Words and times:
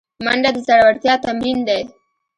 منډه 0.25 0.49
د 0.55 0.57
زړورتیا 0.67 1.13
تمرین 1.25 1.59
دی 1.67 1.81